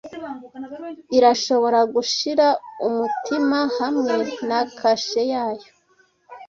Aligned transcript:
irashobora 1.17 1.79
gushira 1.93 2.47
umutima 2.87 3.59
hamwe 3.77 4.13
na 4.47 4.59
kashe 4.77 5.21
yayo 5.31 5.69